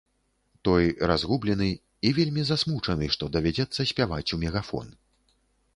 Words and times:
Той 0.67 0.85
разгублены 1.11 1.67
і 2.09 2.13
вельмі 2.19 2.47
засмучаны, 2.49 3.05
што 3.19 3.23
давядзецца 3.37 3.87
спяваць 3.95 4.29
у 4.37 4.43
мегафон. 4.47 4.87